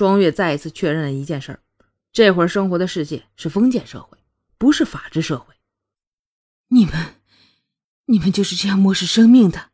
[0.00, 1.62] 双月再一次确认了一件事：儿
[2.10, 4.16] 这会儿生活的世界是封建社会，
[4.56, 5.54] 不是法治社会。
[6.68, 7.20] 你们，
[8.06, 9.72] 你们就是这样漠视生命的？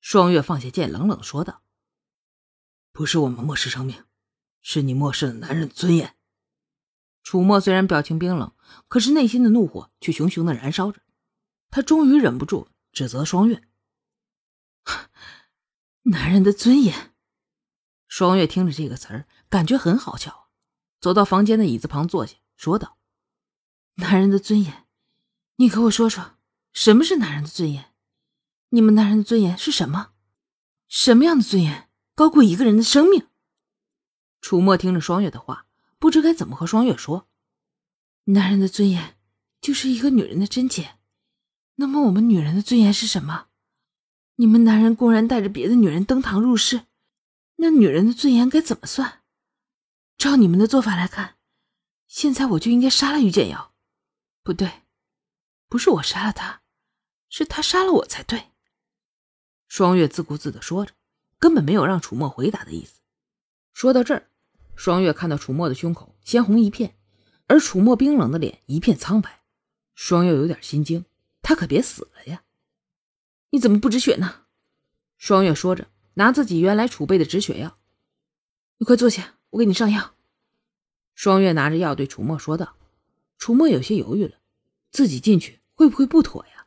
[0.00, 1.62] 双月放下剑，冷冷说道
[2.90, 4.02] ：“不是我们漠视生命，
[4.60, 6.16] 是你漠视了男人的尊严。”
[7.22, 8.52] 楚墨虽然表情冰冷，
[8.88, 11.00] 可是内心的怒火却熊熊的燃烧着。
[11.70, 13.62] 他终于忍不住指责双月
[16.02, 17.12] ：“男人的尊严。”
[18.16, 20.46] 双月听着这个词儿，感觉很好笑，
[21.00, 22.96] 走到房间的椅子旁坐下，说道
[23.98, 24.86] ：“男人的尊严，
[25.56, 26.36] 你给我说说，
[26.72, 27.92] 什么是男人的尊严？
[28.68, 30.12] 你们男人的尊严是什么？
[30.86, 33.26] 什么样的尊严高过一个人的生命？”
[34.40, 35.66] 楚墨听着双月的话，
[35.98, 37.26] 不知该怎么和双月说。
[38.26, 39.16] 男人的尊严
[39.60, 40.98] 就是一个女人的贞洁，
[41.74, 43.48] 那么我们女人的尊严是什么？
[44.36, 46.82] 你们男人公然带着别的女人登堂入室。
[47.64, 49.22] 那女人的尊严该怎么算？
[50.18, 51.38] 照你们的做法来看，
[52.06, 53.72] 现在我就应该杀了于简瑶。
[54.42, 54.82] 不对，
[55.66, 56.60] 不是我杀了他，
[57.30, 58.50] 是他杀了我才对。
[59.66, 60.92] 双月自顾自的说着，
[61.38, 63.00] 根本没有让楚墨回答的意思。
[63.72, 64.28] 说到这儿，
[64.76, 66.98] 双月看到楚墨的胸口鲜红一片，
[67.46, 69.42] 而楚墨冰冷的脸一片苍白。
[69.94, 71.06] 双月有点心惊，
[71.40, 72.42] 他可别死了呀！
[73.48, 74.42] 你怎么不止血呢？
[75.16, 75.88] 双月说着。
[76.14, 77.76] 拿自己原来储备的止血药，
[78.78, 80.14] 你快坐下，我给你上药。
[81.14, 82.76] 双月拿着药对楚墨说道。
[83.36, 84.36] 楚墨有些犹豫了，
[84.90, 86.66] 自己进去会不会不妥呀？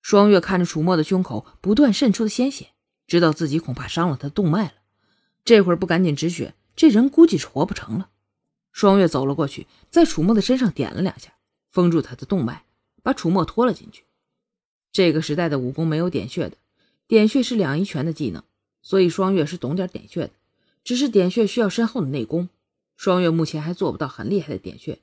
[0.00, 2.70] 双月看着楚墨的胸口不断渗出的鲜血，
[3.06, 4.74] 知道自己恐怕伤了他的动脉了。
[5.44, 8.10] 这会儿不赶紧止血，这人估计是活不成了。
[8.72, 11.34] 双月走了过去，在楚墨的身上点了两下，
[11.70, 12.64] 封住他的动脉，
[13.02, 14.04] 把楚墨拖了进去。
[14.90, 16.56] 这个时代的武功没有点穴的，
[17.06, 18.42] 点穴是两仪拳的技能。
[18.82, 20.32] 所以双月是懂点点穴的，
[20.84, 22.48] 只是点穴需要深厚的内功，
[22.96, 24.98] 双月目前还做不到很厉害的点穴。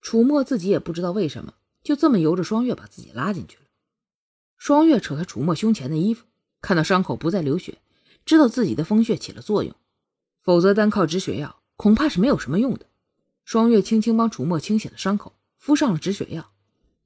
[0.00, 3.62] 楚墨自己也不知道为什么，就这么由着双月把自己拉进去了。
[4.56, 6.24] 双月扯开楚墨胸前的衣服，
[6.60, 7.78] 看到伤口不再流血，
[8.24, 9.74] 知道自己的风穴起了作用，
[10.42, 12.86] 否则单靠止血药恐怕是没有什么用的。
[13.44, 16.50] 双月轻轻帮楚墨清洗了伤口，敷上了止血药。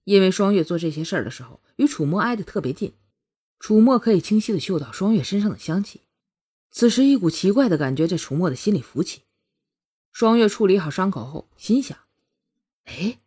[0.05, 2.93] 因为双月做这些事儿的时候与楚墨挨得特别近。
[3.61, 6.01] 楚墨可以清晰的嗅到双月身上的香气，
[6.71, 9.21] 此时一股奇怪的感觉在楚墨的心里浮起。
[10.13, 11.97] 双月处理好伤口后，心想
[12.87, 13.21] ：“哎，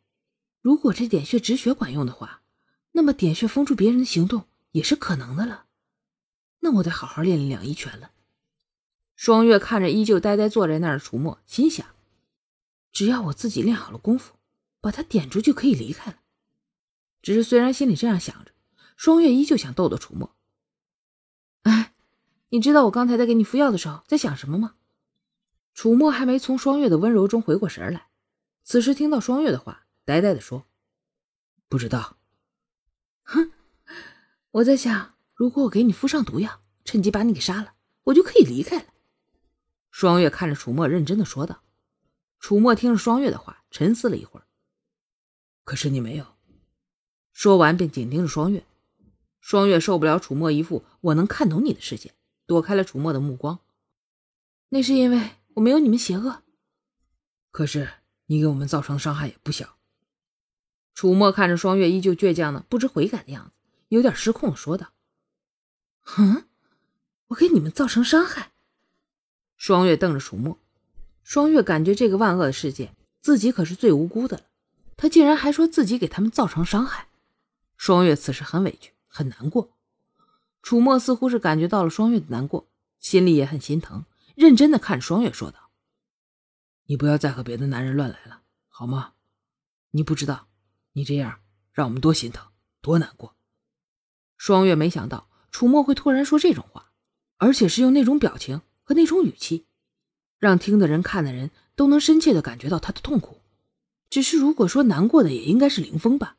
[0.59, 2.41] 如果这点穴止血管用的话，
[2.93, 5.67] 那么点穴封住别人的行动也是可能的了。
[6.61, 8.11] 那我得好好练练两仪拳了。”
[9.15, 11.85] 双月看着依旧呆呆坐在那儿的楚墨，心想
[12.91, 14.33] ：“只要我自己练好了功夫，
[14.81, 16.17] 把他点住就可以离开了。”
[17.21, 18.51] 只是虽然心里这样想着。
[18.95, 20.35] 双月依旧想逗逗楚墨。
[21.63, 21.93] 哎，
[22.49, 24.75] 你知道我刚才在给你敷药的时候在想什么吗？
[25.73, 28.09] 楚墨还没从双月的温柔中回过神来，
[28.63, 30.67] 此时听到双月的话，呆呆的说
[31.67, 32.17] ：“不知道。”
[33.23, 33.51] 哼，
[34.51, 38.85] 我在想，如果我给你敷上毒药，趁机把你给杀了，我就可以离开了。
[39.89, 41.63] 双月看着楚墨，认真的说道。
[42.39, 44.45] 楚墨听着双月的话，沉思了一会儿。
[45.63, 46.35] 可是你没有。
[47.31, 48.63] 说完，便紧盯着双月。
[49.43, 52.13] 双月受不了楚墨一副我能看懂你的视线，
[52.45, 53.59] 躲开了楚墨的目光。
[54.69, 56.43] 那是因为我没有你们邪恶。
[57.51, 57.89] 可是
[58.27, 59.75] 你给我们造成的伤害也不小。
[60.93, 63.51] 楚墨看着双月依旧倔强的不知悔改的样子，
[63.89, 64.93] 有点失控的说道
[65.99, 66.45] ：“哼，
[67.27, 68.53] 我给你们造成伤害？”
[69.57, 70.57] 双月瞪着楚墨。
[71.21, 74.43] 双月感觉这个万恶的世界，自己可是最无辜的了。
[74.95, 77.09] 他竟然还说自己给他们造成伤害。
[77.75, 78.93] 双月此时很委屈。
[79.15, 79.77] 很难过，
[80.63, 82.67] 楚墨似乎是感觉到了双月的难过，
[82.99, 85.69] 心里也很心疼，认真的看着双月说道
[86.89, 89.13] ：“你不要再和别的男人乱来了，好吗？
[89.91, 90.47] 你不知道，
[90.93, 91.41] 你这样
[91.71, 92.47] 让我们多心疼，
[92.81, 93.35] 多难过。”
[94.35, 96.91] 双月没想到楚墨会突然说这种话，
[97.37, 99.67] 而且是用那种表情和那种语气，
[100.39, 103.41] 让听的人、看的人都能深切的感觉到他的痛苦。
[104.09, 106.37] 只是如果说难过的，也应该是林峰吧？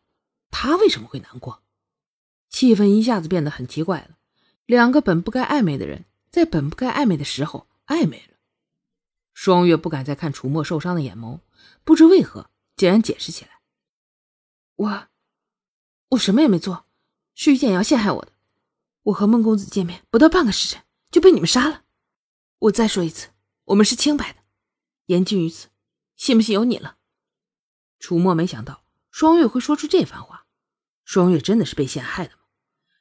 [0.50, 1.62] 他为什么会难过？
[2.55, 4.17] 气氛一下子变得很奇怪了，
[4.65, 8.37] 两个本不该暧昧的人，在本不该暧昧的时候暧昧了。
[9.33, 11.41] 双月不敢再看楚墨受伤的眼眸，
[11.83, 13.51] 不知为何竟然解释起来
[14.77, 15.09] ：“我，
[16.11, 16.87] 我什么也没做，
[17.35, 18.31] 是于建瑶陷害我的。
[19.03, 21.83] 我和孟公子见面不到半个时辰就被你们杀了。
[22.61, 23.31] 我再说一次，
[23.65, 24.39] 我们是清白的，
[25.06, 25.71] 言尽于此，
[26.15, 26.99] 信不信由你了。”
[27.99, 30.47] 楚墨没想到双月会说出这番话，
[31.05, 32.43] 双月真的是被陷害的吗？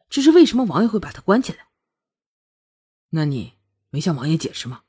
[0.10, 1.70] 只是为什么王爷会把他关起来？
[3.10, 3.54] 那你
[3.90, 4.84] 没向王爷解释吗？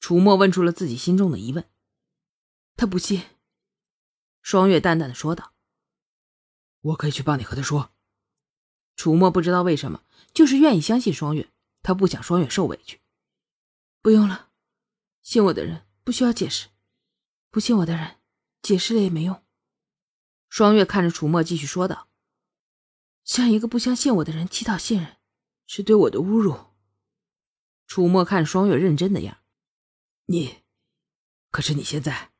[0.00, 1.68] 楚墨问出了自己心中的疑问。
[2.76, 3.22] 他不信。
[4.40, 5.54] 双月淡淡的说道
[6.82, 7.94] ：“我可以去帮你和他说。”
[8.96, 10.04] 楚墨不知道为什么，
[10.34, 13.00] 就是愿意相信双月，他不想双月受委屈。
[14.00, 14.50] 不用了，
[15.22, 16.70] 信我的人不需要解释，
[17.50, 18.20] 不信我的人
[18.60, 19.44] 解释了也没用。
[20.48, 22.08] 双月看着楚墨，继续说道
[23.24, 25.16] ：“向一个不相信我的人乞讨信任，
[25.66, 26.72] 是对我的侮辱。”
[27.86, 29.38] 楚墨看双月认真的样，
[30.26, 30.62] 你，
[31.50, 32.32] 可是你现在……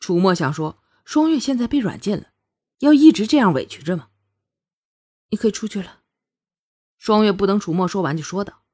[0.00, 2.32] 楚墨想说，双月现在被软禁了，
[2.78, 4.10] 要一直这样委屈着吗？
[5.30, 6.02] 你可以出去了。
[6.96, 8.64] 双月不等楚墨说完，就说道。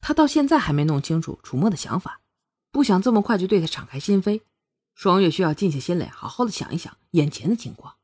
[0.00, 2.20] 他到现在还没弄清楚楚墨的想法，
[2.70, 4.42] 不想这么快就对他敞开心扉。
[4.94, 7.96] 双月需要静下心来，好好的想一想眼前的情况。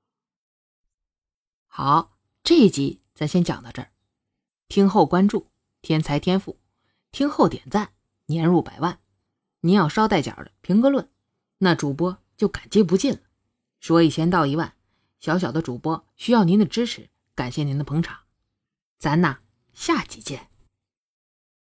[1.69, 3.93] 好，这一集咱先讲到这儿，
[4.67, 5.47] 听后关注
[5.81, 6.59] 天才天赋，
[7.13, 7.93] 听后点赞
[8.27, 8.99] 年入百万。
[9.61, 11.09] 您要捎带脚的评个论，
[11.59, 13.21] 那主播就感激不尽了。
[13.79, 14.75] 说一千道一万，
[15.21, 18.19] 小小的主播需要您的支持，感谢您的捧场，
[18.99, 19.39] 咱呐
[19.73, 20.52] 下集见。